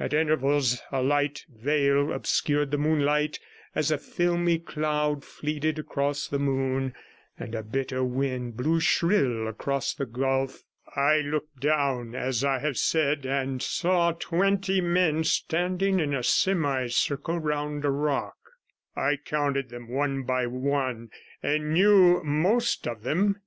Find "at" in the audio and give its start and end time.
0.00-0.12